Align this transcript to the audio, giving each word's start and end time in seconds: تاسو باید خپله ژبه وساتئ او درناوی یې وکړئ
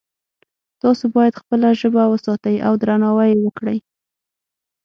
تاسو 0.81 1.03
باید 1.15 1.39
خپله 1.41 1.67
ژبه 1.79 2.03
وساتئ 2.07 2.55
او 2.67 2.73
درناوی 2.81 3.29
یې 3.33 3.37
وکړئ 3.45 3.77